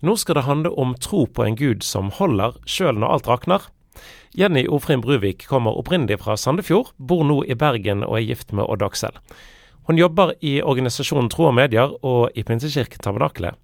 [0.00, 3.68] Nå skal det handle om tro på en gud som holder, sjøl når alt rakner.
[4.36, 8.68] Jenny Ofrin Bruvik kommer opprinnelig fra Sandefjord, bor nå i Bergen og er gift med
[8.68, 9.16] Odd Aksel.
[9.88, 13.56] Hun jobber i organisasjonen Tro og Medier og i Pinsekirken Tabernakelet.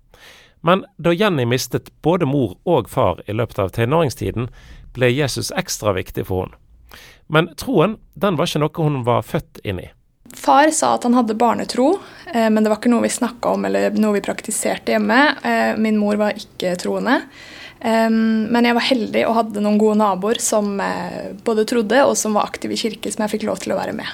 [0.63, 4.47] Men da Jenny mistet både mor og far i løpet av tenåringstiden,
[4.95, 6.59] ble Jesus ekstra viktig for henne.
[7.33, 9.89] Men troen den var ikke noe hun var født inn i.
[10.43, 12.01] Far sa at han hadde barnetro,
[12.33, 15.19] eh, men det var ikke noe vi snakka om eller noe vi praktiserte hjemme.
[15.47, 17.21] Eh, min mor var ikke troende.
[17.83, 22.37] Men jeg var heldig og hadde noen gode naboer som eh, både trodde og som
[22.39, 24.07] var aktive i kirke, som jeg fikk lov til å være med.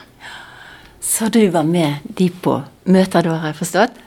[1.05, 2.55] Så du var med de på
[2.88, 4.00] møter, har jeg forstått?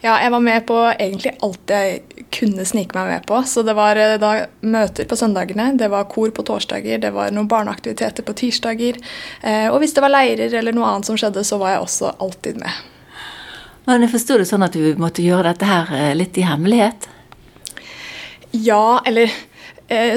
[0.00, 3.40] Ja, jeg var med på egentlig alt jeg kunne snike meg med på.
[3.46, 7.34] Så det var eh, da møter på søndagene, det var kor på torsdager, det var
[7.34, 9.00] noen barneaktiviteter på tirsdager.
[9.42, 12.14] Eh, og hvis det var leirer eller noe annet som skjedde, så var jeg også
[12.18, 12.82] alltid med.
[13.88, 17.08] Men jeg forsto det sånn at du måtte gjøre dette her eh, litt i hemmelighet?
[18.50, 19.30] Ja, eller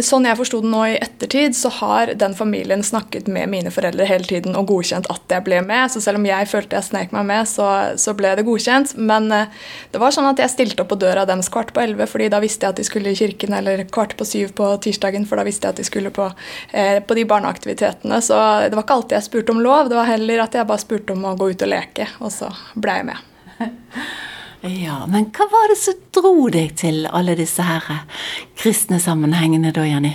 [0.05, 4.05] sånn jeg forsto det nå i ettertid, så har den familien snakket med mine foreldre
[4.05, 5.89] hele tiden og godkjent at jeg ble med.
[5.89, 8.93] Så selv om jeg følte jeg snek meg med, så, så ble det godkjent.
[8.97, 9.51] Men eh,
[9.93, 12.41] det var sånn at jeg stilte opp på døra deres kvart på elleve, fordi da
[12.43, 15.47] visste jeg at de skulle i kirken, eller kvart på syv på tirsdagen, for da
[15.47, 16.29] visste jeg at de skulle på,
[16.71, 18.21] eh, på de barneaktivitetene.
[18.21, 20.85] Så det var ikke alltid jeg spurte om lov, det var heller at jeg bare
[20.85, 23.25] spurte om å gå ut og leke, og så ble jeg med.
[24.63, 28.05] Ja, Men hva var det som dro deg til alle disse her
[28.55, 30.13] kristne sammenhengene da, Jenny?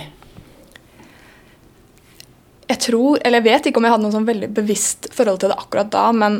[2.69, 5.53] Jeg tror, eller jeg vet ikke om jeg hadde noe sånn veldig bevisst forhold til
[5.53, 6.39] det akkurat da, men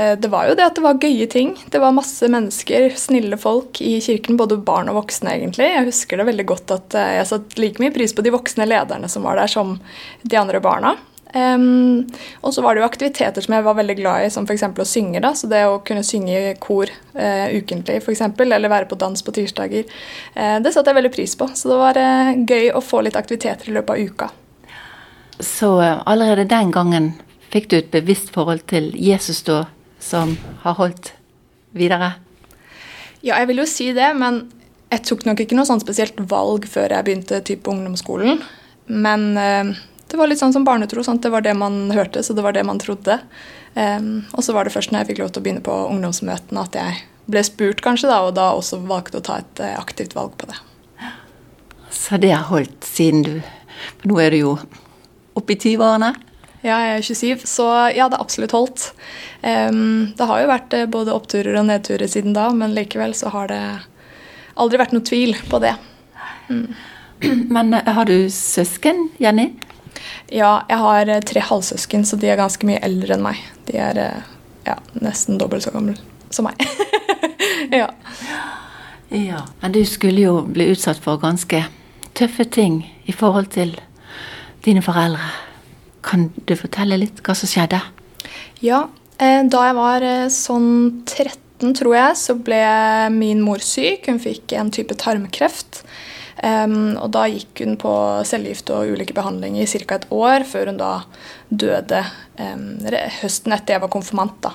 [0.00, 1.52] eh, det var jo det at det var gøye ting.
[1.72, 5.68] Det var masse mennesker, snille folk i kirken, både barn og voksne, egentlig.
[5.68, 8.68] Jeg husker det veldig godt at eh, jeg satte like mye pris på de voksne
[8.68, 9.76] lederne som var der, som
[10.24, 10.96] de andre barna.
[11.30, 12.08] Um,
[12.42, 14.64] og så var det jo aktiviteter som jeg var veldig glad i, som f.eks.
[14.66, 15.20] å synge.
[15.22, 19.22] da, så Det å kunne synge i kor uh, ukentlig, f.eks., eller være på dans
[19.22, 19.86] på tirsdager,
[20.34, 21.50] uh, det satte jeg veldig pris på.
[21.54, 24.30] Så det var uh, gøy å få litt aktiviteter i løpet av uka.
[25.40, 27.12] Så allerede den gangen
[27.50, 29.64] fikk du et bevisst forhold til Jesus da,
[30.02, 30.34] som
[30.64, 31.14] har holdt
[31.76, 32.16] videre?
[33.22, 34.48] Ja, jeg vil jo si det, men
[34.90, 38.42] jeg tok nok ikke noe sånn spesielt valg før jeg begynte på ungdomsskolen.
[38.90, 39.26] Men
[40.10, 41.04] det var litt sånn som barnetro.
[41.06, 41.22] Sant?
[41.22, 43.20] Det var det man hørte, så det var det man trodde.
[43.74, 46.64] Um, og så var det først når jeg fikk lov til å begynne på ungdomsmøtene
[46.66, 46.96] at jeg
[47.30, 50.50] ble spurt, kanskje, da, og da også valgte å ta et uh, aktivt valg på
[50.50, 50.58] det.
[51.94, 53.32] Så det har holdt siden du
[54.00, 54.50] For nå er du jo
[55.38, 56.10] oppe i 20-årene?
[56.60, 58.90] Ja, jeg er 27, så ja, det har absolutt holdt.
[59.40, 63.30] Um, det har jo vært uh, både oppturer og nedturer siden da, men likevel så
[63.32, 63.62] har det
[64.60, 65.72] aldri vært noe tvil på det.
[66.50, 66.66] Mm.
[67.54, 69.52] Men uh, har du søsken, Jenny?
[70.30, 73.40] Ja, jeg har eh, tre halvsøsken, så de er ganske mye eldre enn meg.
[73.68, 74.30] De er eh,
[74.68, 75.96] ja, nesten dobbelt så gamle
[76.30, 76.60] som meg.
[77.80, 77.88] ja.
[79.10, 79.42] ja.
[79.62, 81.64] Men du skulle jo bli utsatt for ganske
[82.18, 83.74] tøffe ting i forhold til
[84.64, 85.32] dine foreldre.
[86.06, 87.82] Kan du fortelle litt hva som skjedde?
[88.64, 88.84] Ja,
[89.18, 90.70] eh, da jeg var sånn
[91.08, 92.62] 13, tror jeg, så ble
[93.12, 94.06] min mor syk.
[94.06, 95.82] Hun fikk en type tarmkreft.
[96.40, 97.92] Um, og da gikk hun på
[98.24, 99.98] cellegift og ulike behandlinger i ca.
[99.98, 100.92] et år, før hun da
[101.52, 102.00] døde
[102.40, 102.64] um,
[103.20, 104.38] høsten etter jeg var konfirmant.
[104.46, 104.54] da.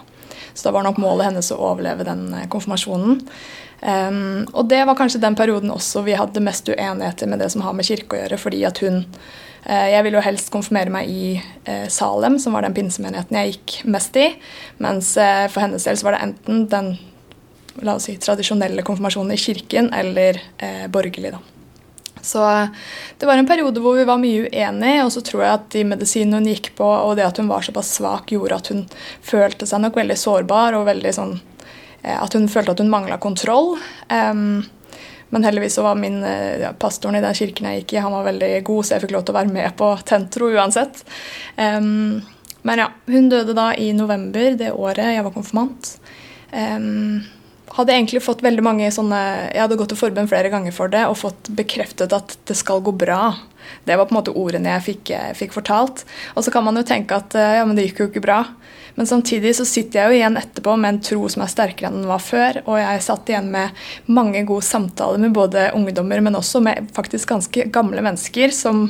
[0.55, 3.19] Så da var nok målet hennes å overleve den eh, konfirmasjonen.
[3.85, 7.61] Um, og det var kanskje den perioden også vi hadde mest uenigheter med det som
[7.65, 11.11] har med kirke å gjøre, fordi at hun uh, Jeg ville jo helst konfirmere meg
[11.11, 11.25] i
[11.67, 14.29] uh, Salem, som var den pinsemenigheten jeg gikk mest i.
[14.81, 16.95] Mens for hennes del så var det enten den
[17.83, 20.39] la oss si, tradisjonelle konfirmasjonen i kirken eller
[20.87, 21.35] borgerlig.
[21.35, 21.54] da.
[22.25, 22.43] Så
[23.19, 25.83] det var en periode hvor vi var mye uenige, og så tror jeg at de
[25.87, 28.85] medisinene hun gikk på, og det at hun var såpass svak, gjorde at hun
[29.25, 33.19] følte seg nok veldig sårbar, og veldig sånn eh, At hun følte at hun mangla
[33.21, 33.75] kontroll.
[35.35, 38.27] Men heldigvis så var min ja, pastoren i den kirken jeg gikk i, han var
[38.27, 41.01] veldig god, så jeg fikk lov til å være med på Tentro uansett.
[42.65, 45.89] Men ja, hun døde da i november det året jeg var konfirmant.
[46.49, 47.25] Um,
[47.75, 49.19] hadde egentlig fått veldig mange sånne
[49.51, 52.83] Jeg hadde gått til forbund flere ganger for det og fått bekreftet at det skal
[52.85, 53.33] gå bra.
[53.83, 56.05] Det var på en måte ordene jeg fikk, fikk fortalt.
[56.35, 58.43] Og så kan man jo tenke at ja, men det gikk jo ikke bra.
[58.95, 61.99] Men samtidig så sitter jeg jo igjen etterpå med en tro som er sterkere enn
[61.99, 62.61] den var før.
[62.63, 67.33] Og jeg satt igjen med mange gode samtaler med både ungdommer, men også med faktisk
[67.33, 68.85] ganske gamle mennesker som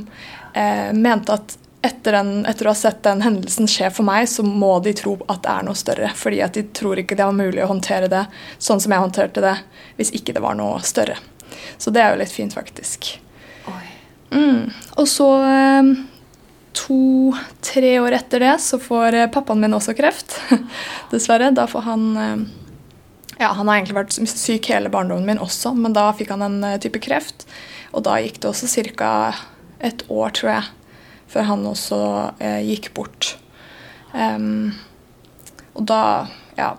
[0.53, 4.43] eh, mente at etter, den, etter, å ha sett den hendelsen skje for meg, så
[4.45, 6.09] må de tro at det er noe større.
[6.17, 8.25] Fordi at de tror ikke det var mulig å håndtere det
[8.57, 9.55] sånn som jeg håndterte det,
[9.99, 11.19] hvis ikke det var noe større.
[11.77, 13.15] Så det er jo litt fint, faktisk.
[14.35, 14.71] Mm.
[14.99, 15.91] Og så ehm,
[16.75, 20.37] to-tre år etter det så får eh, pappaen min også kreft.
[21.13, 21.53] Dessverre.
[21.55, 22.45] Da får han ehm,
[23.35, 26.79] Ja, Han har egentlig vært syk hele barndommen min også, men da fikk han en
[26.79, 27.43] type kreft.
[27.91, 29.35] Og da gikk det også ca.
[29.79, 30.69] et år, tror jeg,
[31.31, 32.01] før han også
[32.39, 33.35] eh, gikk bort.
[34.13, 34.73] Um,
[35.75, 36.01] og da
[36.55, 36.75] Ja.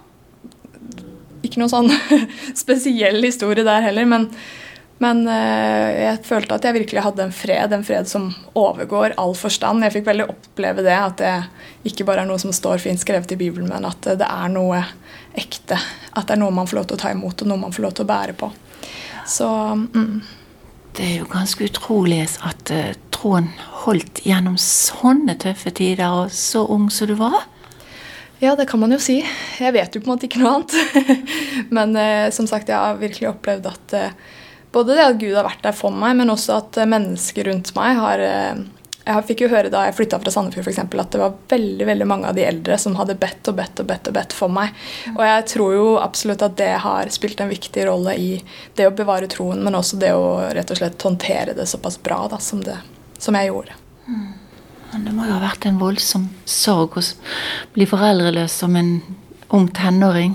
[1.44, 1.90] Ikke noe sånn
[2.64, 4.30] spesiell historie der heller, men
[5.02, 9.34] men eh, jeg følte at jeg virkelig hadde en fred, en fred som overgår all
[9.36, 9.84] forstand.
[9.84, 13.34] Jeg fikk veldig oppleve det, at det ikke bare er noe som står fint skrevet
[13.34, 14.80] i Bibelen, men at det er noe
[15.36, 15.76] ekte.
[16.16, 17.84] At det er noe man får lov til å ta imot, og noe man får
[17.84, 18.50] lov til å bære på.
[19.28, 20.16] Så mm.
[20.96, 23.50] Det er jo ganske utrolig at uh, troen
[23.84, 27.44] holdt gjennom sånne tøffe tider, og så ung som du var.
[28.40, 29.20] Ja, det kan man jo si.
[29.60, 30.74] Jeg vet jo på en måte ikke noe annet.
[31.76, 33.96] men uh, som sagt, jeg har virkelig opplevd at
[34.76, 37.72] både det at Gud har vært der for meg, men også at eh, mennesker rundt
[37.76, 38.58] meg har eh,
[39.06, 40.80] Jeg fikk jo høre da jeg flytta fra Sandefjord f.eks.
[40.82, 43.86] at det var veldig veldig mange av de eldre som hadde bedt og bedt og
[43.86, 44.72] bedt og bedt for meg.
[45.12, 48.30] Og jeg tror jo absolutt at det har spilt en viktig rolle i
[48.74, 50.26] det å bevare troen, men også det å
[50.56, 52.80] rett og slett håndtere det såpass bra da, som, det,
[53.22, 53.78] som jeg gjorde.
[54.08, 54.26] Mm.
[54.90, 57.06] Men det må jo ha vært en voldsom sorg å
[57.76, 58.98] bli foreldreløs som en
[59.54, 60.34] ung tenåring.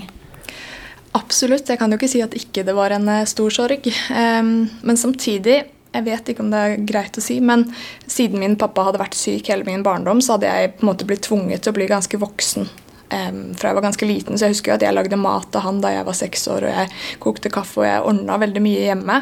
[1.12, 1.68] Absolutt.
[1.68, 3.88] Jeg kan jo ikke si at ikke det var en eh, stor sorg.
[4.08, 5.60] Men samtidig,
[5.92, 7.66] jeg vet ikke om det er greit å si, men
[8.06, 11.08] siden min pappa hadde vært syk hele min barndom, så hadde jeg på en måte
[11.08, 12.70] blitt tvunget til å bli ganske voksen
[13.12, 14.38] fra jeg var ganske liten.
[14.38, 16.64] Så jeg husker jo at jeg lagde mat til han da jeg var seks år,
[16.64, 19.18] og jeg kokte kaffe og jeg ordna veldig mye hjemme.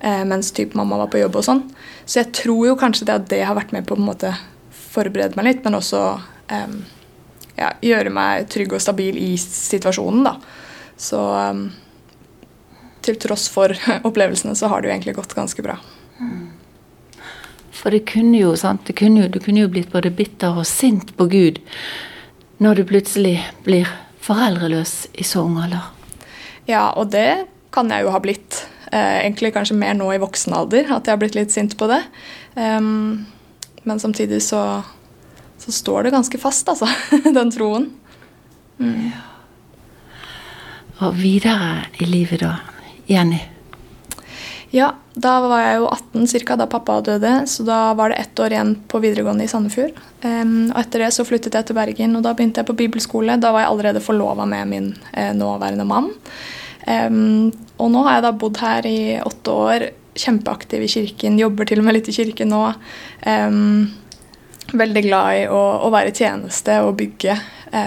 [0.00, 1.62] Eh, mens typ mamma var på jobb og sånn.
[2.04, 4.34] Så jeg tror jo kanskje det at det har vært med på å
[4.94, 6.02] forberede meg litt, men også
[6.52, 6.76] um,
[7.56, 10.36] ja, gjøre meg trygg og stabil i situasjonen, da.
[11.00, 11.64] Så um,
[13.02, 13.74] til tross for
[14.08, 15.80] opplevelsene så har det jo egentlig gått ganske bra.
[17.84, 18.86] For det kunne jo, sant?
[18.88, 21.60] Det kunne jo, du kunne jo blitt både bitter og sint på Gud
[22.64, 23.34] når du plutselig
[23.66, 23.90] blir
[24.24, 25.90] foreldreløs i så ung alder.
[26.64, 27.44] Ja, og det
[27.76, 28.62] kan jeg jo ha blitt.
[28.88, 31.90] Eh, egentlig kanskje mer nå i voksen alder, at jeg har blitt litt sint på
[31.90, 32.00] det.
[32.56, 33.26] Um,
[33.84, 34.80] men samtidig så,
[35.60, 36.88] så, står det ganske fast, altså,
[37.36, 37.90] den troen.
[38.80, 39.10] Mm.
[39.10, 39.24] Ja.
[41.04, 42.54] Og videre i livet, da,
[43.10, 43.42] Jenny?
[44.74, 46.56] Ja, da var jeg jo 18 ca.
[46.58, 49.94] da pappa døde, så da var det ett år igjen på videregående i Sandefjord.
[50.24, 53.36] Um, og etter det så flyttet jeg til Bergen, og da begynte jeg på bibelskole.
[53.38, 56.10] Da var jeg allerede forlova med min eh, nåværende mann.
[56.90, 59.86] Um, og nå har jeg da bodd her i åtte år,
[60.18, 62.64] kjempeaktiv i kirken, jobber til og med litt i kirken nå.
[63.30, 63.86] Um,
[64.74, 67.38] veldig glad i å, å være i tjeneste og bygge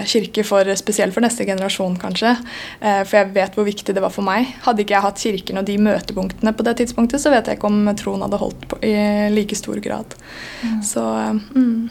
[0.08, 2.34] kirke for, spesielt for neste generasjon, kanskje.
[2.80, 4.50] Eh, for jeg vet hvor viktig det var for meg.
[4.66, 7.70] Hadde ikke jeg hatt kirken og de møtepunktene på det tidspunktet, så vet jeg ikke
[7.70, 8.94] om troen hadde holdt på i
[9.32, 10.16] like stor grad.
[10.62, 10.80] Mm.
[10.84, 11.04] Så
[11.54, 11.88] mm.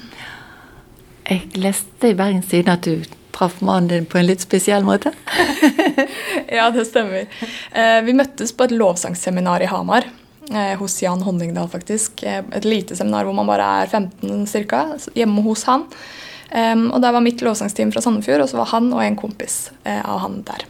[1.27, 5.11] Jeg leste i Bergens Tidende at du traff mannen din på en litt spesiell måte?
[6.57, 7.27] ja, det stemmer.
[7.73, 10.09] Eh, vi møttes på et lovsangsseminar i Hamar.
[10.79, 12.21] Hos Jan Honningdal, faktisk.
[12.23, 14.85] Et lite seminar hvor man bare er 15 ca.
[15.11, 15.83] Hjemme hos han.
[16.51, 19.67] Um, og Der var mitt lovsangsteam fra Sandefjord, og så var han og en kompis
[19.83, 20.65] uh, av han der.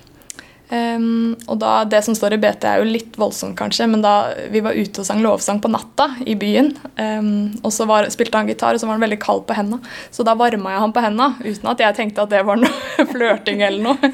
[0.67, 4.33] Um, og da, Det som står i BT, er jo litt voldsomt, kanskje, men da
[4.51, 7.29] vi var ute og sang lovsang på natta i byen, um,
[7.61, 9.79] og så var, spilte han gitar, og så var han veldig kald på henda,
[10.11, 13.07] så da varma jeg han på henda, uten at jeg tenkte at det var noe
[13.13, 14.11] flørting eller noe.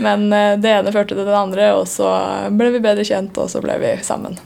[0.00, 2.08] Men uh, det ene førte til det andre, og så
[2.54, 4.38] ble vi bedre kjent, og så ble vi sammen.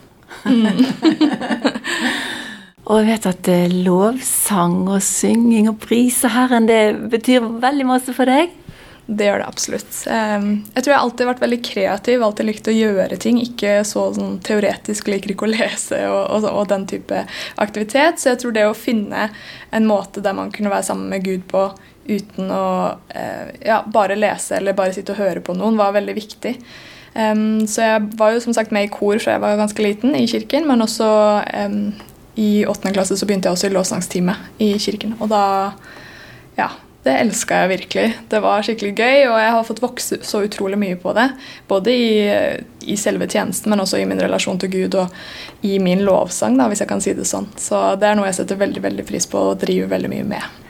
[0.47, 1.67] Mm.
[2.87, 8.31] Og jeg vet at lovsang og synging og prise Herren, det betyr veldig masse for
[8.31, 8.53] deg?
[9.07, 9.99] Det gjør det absolutt.
[10.07, 13.39] Jeg tror jeg alltid har vært veldig kreativ, alltid likt å gjøre ting.
[13.43, 17.23] Ikke så sånn teoretisk, liker ikke å lese og, og, og, den type
[17.63, 18.23] aktivitet.
[18.23, 19.29] Så jeg tror det å finne
[19.75, 21.69] en måte der man kunne være sammen med Gud på
[22.07, 22.67] uten å
[23.11, 26.59] eh, ja, bare lese eller bare sitte og høre på noen, var veldig viktig.
[27.17, 30.27] så jeg var jo som sagt med i kor fra jeg var ganske liten i
[30.29, 31.09] kirken, men også
[32.37, 35.17] i åttende klasse så begynte jeg også i lovsangstime i kirken.
[35.21, 35.45] Og da
[36.57, 36.71] Ja,
[37.05, 38.07] det elska jeg virkelig.
[38.33, 41.27] Det var skikkelig gøy, og jeg har fått vokse så utrolig mye på det.
[41.69, 42.09] Både i,
[42.83, 45.15] i selve tjenesten, men også i min relasjon til Gud og
[45.63, 47.47] i min lovsang, da, hvis jeg kan si det sånn.
[47.61, 50.63] Så det er noe jeg setter veldig veldig pris på og driver veldig mye med.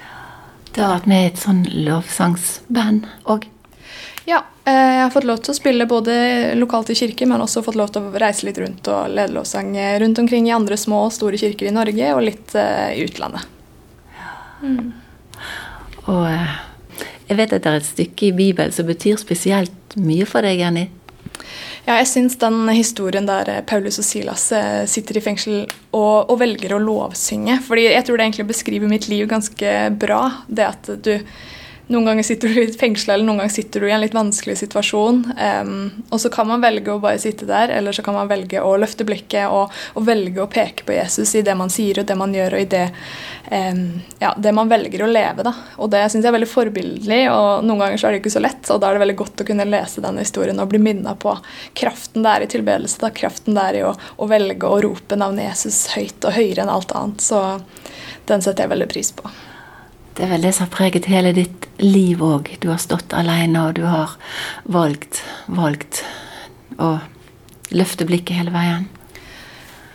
[0.75, 3.49] Du har vært med i et sånn lovsangsband òg?
[4.67, 6.15] Eh, jeg har fått lov til å spille både
[6.59, 9.77] lokalt i kirke, men også fått lov til å reise litt rundt og lede lovsang
[10.03, 13.47] rundt omkring i andre små og store kirker i Norge, og litt uh, i utlandet.
[14.65, 14.91] Mm.
[16.11, 20.43] Og jeg vet at det er et stykke i Bibelen som betyr spesielt mye for
[20.43, 20.89] deg, Jenny.
[21.87, 24.49] Ja, jeg syns den historien der Paulus og Silas
[24.91, 25.61] sitter i fengsel
[25.95, 30.23] og, og, velger å lovsynge fordi jeg tror det egentlig beskriver mitt liv ganske bra.
[30.51, 31.13] Det at du
[31.87, 34.57] noen ganger sitter du litt fengsla, eller noen ganger sitter du i en litt vanskelig
[34.59, 35.21] situasjon.
[35.39, 35.77] Um,
[36.11, 38.73] og så kan man velge å bare sitte der, eller så kan man velge å
[38.83, 42.19] løfte blikket og, og velge å peke på Jesus i det man sier og det
[42.19, 42.83] man gjør, og i det,
[43.53, 43.85] um,
[44.19, 45.47] ja, det man velger å leve.
[45.47, 45.55] Da.
[45.79, 48.43] Og det syns jeg er veldig forbildelig, og noen ganger så er det ikke så
[48.43, 48.67] lett.
[48.75, 51.39] Og da er det veldig godt å kunne lese denne historien og bli minna på
[51.79, 55.23] kraften det er i tilbedelse, da, kraften det er i å, å velge å rope
[55.23, 57.23] navnet Jesus høyt og høyere enn alt annet.
[57.23, 57.61] Så
[58.27, 59.31] den setter jeg veldig pris på.
[60.17, 62.49] Det er vel det som har preget hele ditt liv òg.
[62.61, 64.15] Du har stått alene, og du har
[64.65, 66.01] valgt, valgt
[66.81, 66.95] å
[67.77, 68.87] løfte blikket hele veien.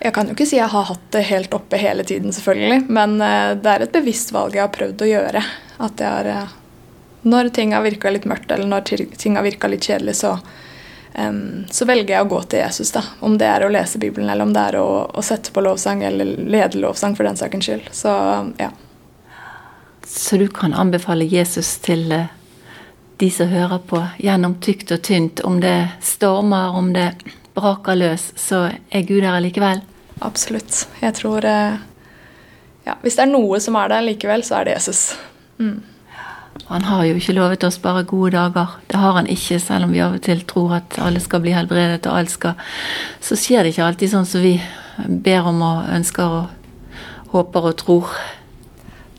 [0.02, 2.84] Jeg kan jo ikke si jeg har hatt det helt oppe hele tiden, selvfølgelig.
[2.94, 5.42] Men eh, det er et bevisst valg jeg har prøvd å gjøre.
[5.86, 6.54] At jeg har eh,
[7.22, 10.36] Når ting har virka litt mørkt, eller når ting har virka litt kjedelig, så,
[11.14, 12.94] um, så velger jeg å gå til Jesus.
[12.94, 13.04] da.
[13.22, 16.02] Om det er å lese Bibelen, eller om det er å, å sette på lovsang,
[16.06, 17.94] eller lede lovsang for den sakens skyld.
[17.94, 18.16] Så
[18.58, 18.72] ja.
[20.12, 22.32] Så du kan anbefale Jesus til eh,
[23.22, 25.40] de som hører på, gjennom tykt og tynt.
[25.48, 27.14] Om det stormer, om det
[27.56, 29.80] braker løs, så er Gud der likevel.
[30.20, 30.84] Absolutt.
[31.02, 31.80] Jeg tror eh,
[32.86, 35.14] ja, Hvis det er noe som er der likevel, så er det Jesus.
[35.62, 35.80] Mm.
[36.68, 38.76] Han har jo ikke lovet oss bare gode dager.
[38.92, 41.56] Det har han ikke, selv om vi av og til tror at alle skal bli
[41.56, 42.60] helbredet og alt skal
[43.24, 44.58] Så skjer det ikke alltid sånn som vi
[45.08, 48.14] ber om og ønsker og håper og tror.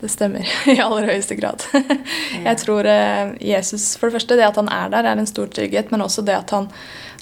[0.03, 1.63] Det stemmer i aller høyeste grad.
[2.43, 5.47] Jeg tror eh, Jesus, for det første, det at han er der, er en stor
[5.47, 6.65] trygghet, men også det at han,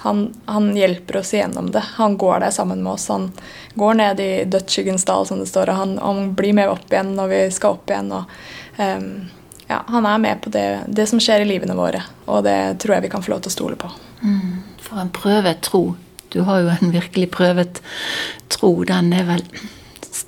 [0.01, 1.83] han, han hjelper oss igjennom det.
[1.99, 3.11] Han går der sammen med oss.
[3.13, 3.27] Han
[3.77, 7.13] går ned i dødsskyggens dal, som det står, og han, han, blir med opp igjen
[7.19, 8.09] når vi skal opp igjen.
[8.17, 9.11] og um,
[9.69, 12.01] ja, Han er med på det, det, som skjer i livene våre,
[12.33, 13.91] og det tror jeg vi kan få lov til å stole på.
[14.25, 15.83] Mm, for en prøvet tro.
[16.33, 17.83] Du har jo en virkelig prøvet
[18.49, 18.73] tro.
[18.89, 19.45] Den er vel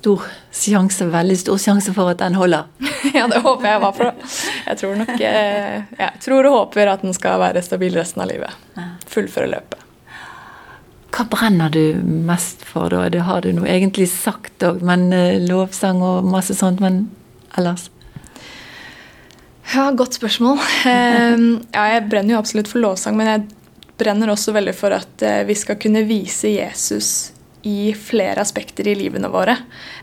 [0.03, 2.67] stor sjanse, veldig stor sjanse for at den holder.
[3.15, 4.33] ja, det håper jeg var for.
[4.67, 8.27] Jeg tror nok eh, Jeg tror og håper at den skal være stabil resten av
[8.33, 8.83] livet.
[9.07, 9.79] Fullføre løpet.
[11.13, 13.05] Hva brenner du mest for, da?
[13.13, 17.05] Det har du nå egentlig sagt òg, men eh, lovsang og masse sånt, men
[17.55, 17.87] ellers?
[19.71, 20.59] Ja, godt spørsmål.
[20.89, 23.45] Ehm, ja, jeg brenner jo absolutt for lovsang, men jeg
[24.01, 27.32] brenner også veldig for at eh, vi skal kunne vise Jesus
[27.63, 29.55] i flere aspekter i livene våre.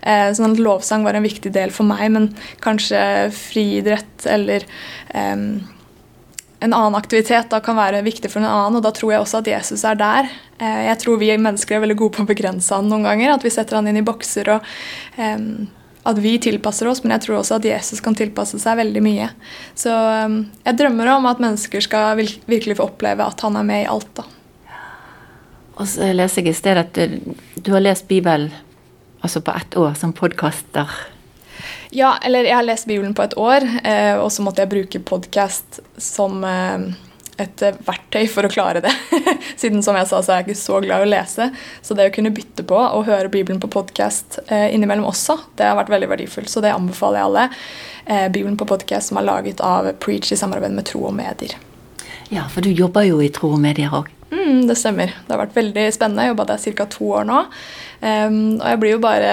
[0.02, 2.30] Eh, sånn at Lovsang var en viktig del for meg, men
[2.64, 3.02] kanskje
[3.36, 4.64] friidrett eller
[5.12, 5.42] eh,
[6.60, 9.42] en annen aktivitet da kan være viktig for en annen, og da tror jeg også
[9.42, 10.32] at Jesus er der.
[10.60, 13.44] Eh, jeg tror vi mennesker er veldig gode på å begrense han noen ganger, at
[13.44, 14.72] vi setter han inn i bokser og
[16.00, 19.26] at vi tilpasser oss, men jeg tror også at Jesus kan tilpasse seg veldig mye.
[19.76, 23.90] Så jeg drømmer om at mennesker skal virkelig få oppleve at han er med i
[23.92, 24.08] alt.
[24.16, 24.24] da.
[25.80, 28.52] Og så leser jeg i stedet at du, du har lest Bibelen
[29.20, 30.88] altså på ett år som podkaster.
[31.92, 35.00] Ja, eller jeg har lest Bibelen på et år, eh, og så måtte jeg bruke
[35.02, 36.92] podkast som eh,
[37.40, 38.92] et verktøy for å klare det.
[39.60, 41.48] Siden som jeg sa, så er jeg ikke så glad i å lese.
[41.82, 45.68] Så det å kunne bytte på og høre Bibelen på podkast eh, innimellom også, det
[45.68, 46.52] har vært veldig verdifullt.
[46.52, 47.48] Så det anbefaler jeg alle.
[48.04, 51.56] Eh, Bibelen på podkast som er laget av Preach i samarbeid med Tro og Medier.
[52.30, 54.19] Ja, for du jobber jo i Tro og Medier òg.
[54.30, 55.14] Mm, det stemmer.
[55.26, 56.26] Det har vært veldig spennende.
[56.26, 56.86] Jeg jobba der ca.
[56.90, 57.40] to år nå.
[58.00, 59.32] Um, og jeg blir jo bare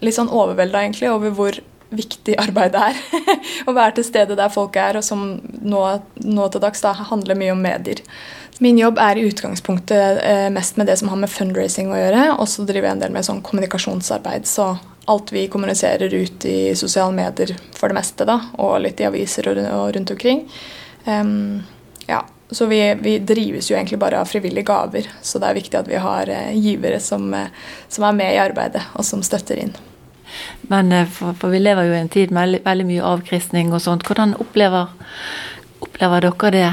[0.00, 1.58] litt sånn overvelda over hvor
[1.90, 3.00] viktig arbeid det er.
[3.68, 5.80] Å være til stede der folk er, og som nå,
[6.22, 8.02] nå til dags da, handler mye om medier.
[8.60, 12.24] Min jobb er i utgangspunktet eh, mest med det som har med fundraising å gjøre,
[12.36, 14.46] og så driver jeg en del med sånn kommunikasjonsarbeid.
[14.46, 14.74] Så
[15.10, 19.50] alt vi kommuniserer ut i sosiale medier for det meste, da, og litt i aviser
[19.50, 19.62] og,
[19.96, 20.44] rundt omkring.
[21.08, 21.62] Um,
[22.56, 25.90] så vi, vi, drives jo egentlig bare av frivillige gaver, så det er viktig at
[25.90, 27.52] vi har eh, givere som, eh,
[27.88, 29.74] som, er med i arbeidet, og som støtter inn.
[30.72, 33.74] Men eh, for, for vi lever jo i en tid med veldig, veldig mye avkristning
[33.74, 34.06] og sånt.
[34.06, 34.90] Hvordan opplever,
[35.80, 36.70] opplever, dere det?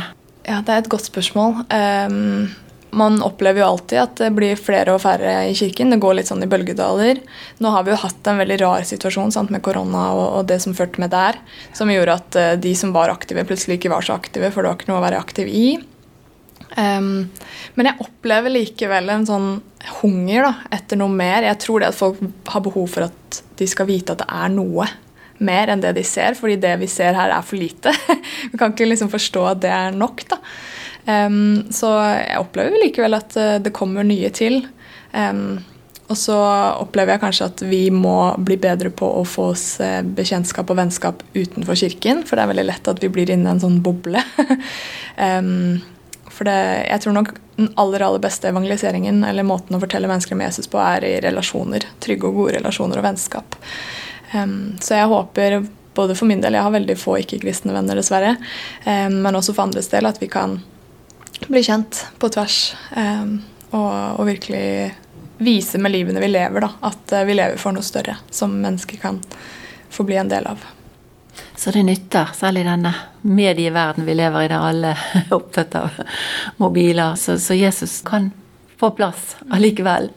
[0.48, 1.62] Ja, Det er et godt spørsmål.
[1.70, 2.50] Um,
[2.96, 5.92] man opplever jo alltid at det blir flere og færre i kirken.
[5.92, 7.20] Det går litt sånn i bølgedaler.
[7.64, 10.62] Nå har vi jo hatt en veldig rar situasjon sant, med korona og, og, det
[10.64, 11.40] som førte med der,
[11.78, 14.72] som gjorde at uh, de som var aktive, plutselig ikke var så aktive, for det
[14.72, 15.68] var ikke noe å være aktiv i.
[16.78, 17.28] Um,
[17.76, 19.50] men jeg opplever likevel en sånn
[20.00, 21.48] hunger da, etter noe mer.
[21.48, 24.54] Jeg tror det at folk har behov for at de skal vite at det er
[24.54, 24.88] noe
[25.38, 27.94] mer enn det de ser, fordi det vi ser her, er for lite.
[28.52, 30.24] vi kan ikke liksom forstå at det er nok.
[30.32, 30.42] da.
[31.08, 34.60] Um, så jeg opplever likevel at uh, det kommer nye til.
[35.14, 35.64] Um,
[36.08, 36.36] og så
[36.84, 40.80] opplever jeg kanskje at vi må bli bedre på å få oss uh, bekjentskap og
[40.80, 43.80] vennskap utenfor kirken, for det er veldig lett at vi blir inne i en sånn
[43.84, 44.24] boble.
[45.28, 45.80] um,
[46.28, 46.60] for det,
[46.92, 50.68] jeg tror nok den aller aller beste evangeliseringen eller måten å fortelle mennesker om Jesus
[50.70, 51.88] på, er i relasjoner.
[52.04, 53.58] Trygge og gode relasjoner og vennskap.
[54.84, 55.62] så jeg håper
[55.98, 58.36] både for min del, jeg har veldig få ikke-kristne venner, dessverre,
[58.86, 60.60] um, men også for andres del, at vi kan
[61.48, 62.76] bli kjent på tvers.
[62.96, 63.26] Eh,
[63.70, 64.96] og, og, virkelig
[65.44, 69.20] vise med livene vi lever, da, at vi lever for noe større som mennesker kan
[69.94, 70.64] få bli en del av.
[71.56, 76.02] Så det nytter, selv i denne medieverden vi lever i, der alle er opptatt av
[76.62, 77.16] mobiler.
[77.20, 78.32] Så, så Jesus kan
[78.78, 80.12] få plass allikevel.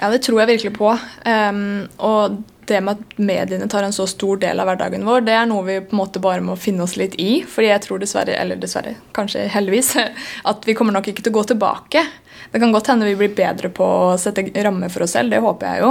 [0.00, 0.90] Ja, det tror jeg virkelig på.
[1.26, 5.36] Um, og det med at mediene tar en så stor del av hverdagen vår, det
[5.36, 7.44] er noe vi på en måte bare må finne oss litt i.
[7.48, 9.94] fordi jeg tror dessverre, eller dessverre, kanskje heldigvis,
[10.50, 12.06] at vi kommer nok ikke til å gå tilbake.
[12.54, 15.40] Det kan godt hende vi blir bedre på å sette rammer for oss selv, det
[15.42, 15.88] håper jeg jo.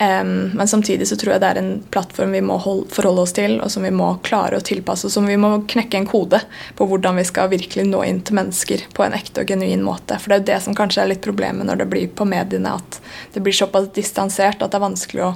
[0.00, 3.58] Men samtidig så tror jeg det er en plattform vi må hold, forholde oss til,
[3.62, 6.40] og som vi må klare å tilpasse, og som vi må knekke en kode
[6.74, 10.18] på hvordan vi skal virkelig nå inn til mennesker på en ekte og genuin måte.
[10.18, 12.74] For det er jo det som kanskje er litt problemet når det blir på mediene,
[12.80, 12.98] at
[13.36, 15.34] det blir såpass distansert at det er vanskelig å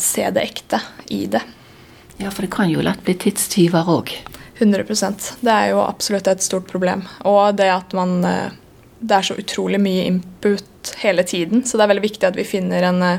[0.00, 0.78] se det ekte
[1.12, 1.42] i det.
[2.22, 4.12] Ja, for det kan jo lett bli tidstyver òg.
[4.62, 7.02] 100% Det er jo absolutt et stort problem.
[7.26, 8.58] Og det at man eh,
[9.02, 12.44] Det er så utrolig mye input hele tiden, så det er veldig viktig at vi
[12.46, 13.18] finner en eh,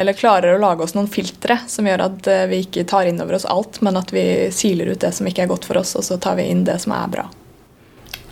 [0.00, 3.20] Eller klarer å lage oss noen filtre som gjør at eh, vi ikke tar inn
[3.22, 5.94] over oss alt, men at vi siler ut det som ikke er godt for oss,
[5.98, 7.28] og så tar vi inn det som er bra.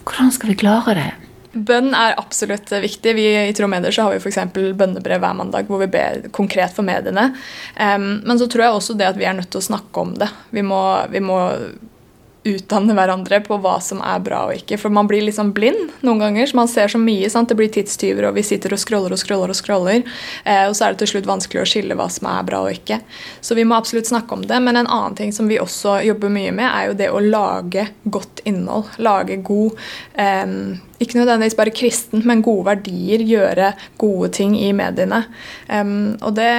[0.02, 1.10] Hvordan skal vi klare det?
[1.66, 3.14] Bønn er absolutt viktig.
[3.18, 4.40] Vi I Tro Medier så har vi f.eks.
[4.54, 7.30] bønnebrev hver mandag hvor vi ber konkret for mediene.
[7.74, 10.16] Um, men så tror jeg også det at vi er nødt til å snakke om
[10.18, 10.30] det.
[10.54, 11.38] Vi må, vi må
[12.48, 14.78] utdanne hverandre på hva som er bra og ikke.
[14.80, 16.46] For man blir liksom blind noen ganger.
[16.46, 17.28] så Man ser så mye.
[17.30, 17.50] Sant?
[17.50, 19.52] Det blir tidstyver, og vi sitter og scroller og scroller.
[19.52, 20.04] Og scroller,
[20.44, 22.74] eh, og så er det til slutt vanskelig å skille hva som er bra og
[22.74, 23.00] ikke.
[23.40, 24.60] Så vi må absolutt snakke om det.
[24.64, 27.88] Men en annen ting som vi også jobber mye med, er jo det å lage
[28.04, 28.94] godt innhold.
[29.02, 30.46] Lage god eh,
[30.98, 35.20] ikke nødvendigvis bare kristen, men gode verdier, gjøre gode ting i mediene.
[35.70, 36.50] Um, og det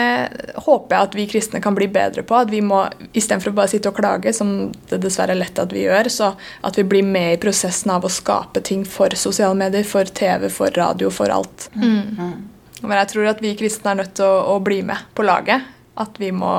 [0.64, 2.38] håper jeg at vi kristne kan bli bedre på.
[2.40, 5.76] At vi må, istedenfor å bare sitte og klage, som det dessverre er lett at
[5.76, 6.32] vi gjør, så
[6.68, 10.48] at vi blir med i prosessen av å skape ting for sosiale medier, for TV,
[10.54, 11.68] for radio, for alt.
[11.76, 12.48] Mm.
[12.80, 15.68] Men jeg tror at vi kristne er nødt til å, å bli med på laget.
[16.00, 16.54] At vi må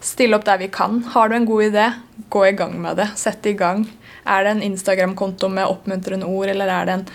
[0.00, 1.02] stille opp der vi kan.
[1.12, 1.90] Har du en god idé,
[2.32, 3.10] gå i gang med det.
[3.20, 3.84] Sett i gang.
[4.24, 7.06] Er det en Instagram-konto med oppmuntrende ord, eller er det en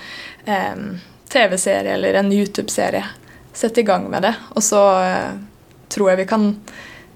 [0.46, 3.06] eh, TV-serie eller en YouTube-serie?
[3.54, 4.34] Sett i gang med det.
[4.56, 5.32] Og så eh,
[5.90, 6.50] tror jeg vi kan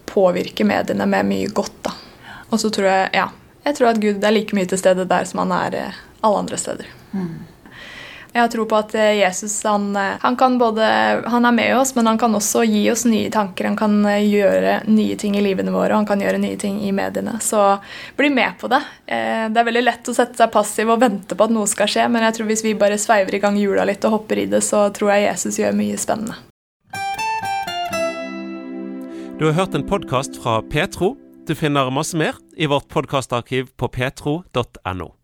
[0.10, 1.94] påvirke mediene med mye godt, da.
[2.50, 3.28] Og så tror jeg, ja,
[3.64, 6.44] jeg tror at Gud er like mye til stede der som han er eh, alle
[6.46, 6.90] andre steder.
[7.12, 7.34] Mm.
[8.34, 10.86] Jeg har tro på at eh, Jesus han, eh, han, kan både,
[11.26, 13.66] han er med oss, men han kan også gi oss nye tanker.
[13.66, 16.78] Han kan eh, gjøre nye ting i livene våre, og han kan gjøre nye ting
[16.86, 17.40] i mediene.
[17.42, 17.64] Så
[18.18, 18.84] bli med på det.
[19.06, 22.06] Det er veldig lett å sette seg passiv og vente på at noe skal skje,
[22.12, 24.62] men jeg tror hvis vi bare sveiver i gang hjula litt og hopper i det,
[24.66, 26.38] så tror jeg Jesus gjør mye spennende.
[29.40, 31.16] Du har hørt en podkast fra Petro.
[31.48, 35.16] Du finner masse mer i vårt podkastarkiv på petro.no.